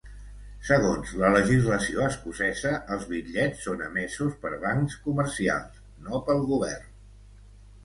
[0.69, 6.91] Segons la legislació escocesa, els bitllets són emesos per bancs comercials, no pel Govern.